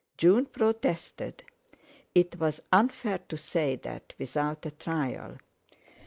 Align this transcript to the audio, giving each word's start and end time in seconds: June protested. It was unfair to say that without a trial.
June 0.17 0.47
protested. 0.47 1.43
It 2.15 2.39
was 2.39 2.59
unfair 2.71 3.19
to 3.29 3.37
say 3.37 3.75
that 3.83 4.15
without 4.17 4.65
a 4.65 4.71
trial. 4.71 5.37